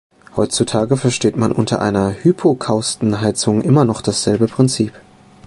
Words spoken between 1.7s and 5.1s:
einer Hypokaustenheizung immer noch dasselbe Prinzip.